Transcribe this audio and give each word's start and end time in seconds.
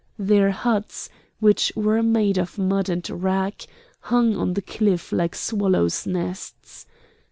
Their 0.17 0.49
huts, 0.49 1.09
which 1.39 1.71
were 1.75 2.01
made 2.01 2.39
of 2.39 2.57
mud 2.57 2.89
and 2.89 3.07
wrack, 3.07 3.67
hung 3.99 4.35
on 4.35 4.55
the 4.55 4.61
cliff 4.63 5.11
like 5.11 5.35
swallows' 5.35 6.07
nests. 6.07 6.87